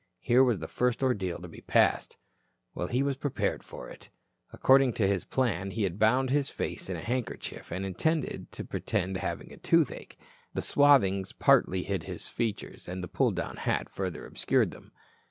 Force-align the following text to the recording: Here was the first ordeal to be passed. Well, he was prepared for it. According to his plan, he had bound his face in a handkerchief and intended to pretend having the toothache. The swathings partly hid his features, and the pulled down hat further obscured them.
Here 0.17 0.43
was 0.43 0.57
the 0.57 0.67
first 0.67 1.03
ordeal 1.03 1.37
to 1.37 1.47
be 1.47 1.61
passed. 1.61 2.17
Well, 2.73 2.87
he 2.87 3.03
was 3.03 3.17
prepared 3.17 3.61
for 3.63 3.87
it. 3.87 4.09
According 4.51 4.93
to 4.93 5.05
his 5.07 5.25
plan, 5.25 5.69
he 5.69 5.83
had 5.83 5.99
bound 5.99 6.31
his 6.31 6.49
face 6.49 6.89
in 6.89 6.95
a 6.95 7.01
handkerchief 7.03 7.71
and 7.71 7.85
intended 7.85 8.51
to 8.53 8.65
pretend 8.65 9.17
having 9.17 9.49
the 9.49 9.57
toothache. 9.57 10.17
The 10.55 10.63
swathings 10.63 11.33
partly 11.33 11.83
hid 11.83 12.01
his 12.01 12.27
features, 12.27 12.87
and 12.87 13.03
the 13.03 13.07
pulled 13.07 13.35
down 13.35 13.57
hat 13.57 13.89
further 13.89 14.25
obscured 14.25 14.71
them. 14.71 14.91